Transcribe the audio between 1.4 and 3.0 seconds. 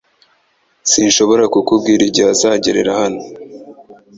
kukubwira igihe azagera